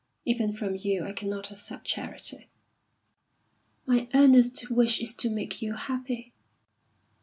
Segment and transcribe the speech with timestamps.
[0.25, 2.49] Even from you I cannot accept charity."
[3.85, 6.33] "My earnest wish is to make you happy."